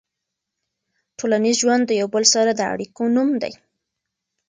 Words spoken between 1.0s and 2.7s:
ټولنیز ژوند د یو بل سره د